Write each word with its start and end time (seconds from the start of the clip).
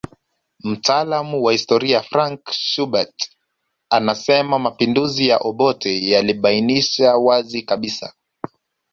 Mtaalamu 0.63 1.43
wa 1.43 1.51
historia 1.51 2.01
Frank 2.03 2.51
Schubert 2.51 3.29
anasema 3.89 4.59
mapinduzi 4.59 5.27
ya 5.27 5.37
Obote 5.37 6.09
yalibainisha 6.09 7.15
wazi 7.17 7.61
kabisa 7.61 8.13